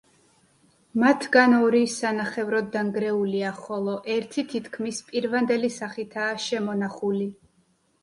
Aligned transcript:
მათგან 1.03 1.53
ორი 1.57 1.81
სანახევროდ 1.97 2.73
დანგრეულია, 2.77 3.53
ხოლო 3.67 3.95
ერთი 4.17 4.47
თითქმის 4.57 5.05
პირვანდელი 5.13 5.75
სახითაა 5.81 6.37
შემონახული. 6.51 7.33